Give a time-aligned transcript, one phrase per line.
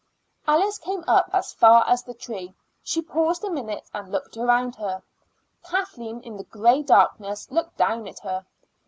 [0.47, 4.75] Alice came up as far as the tree; she paused a minute and looked around
[4.77, 5.03] her.
[5.63, 8.47] Kathleen in the gray darkness looked down at her.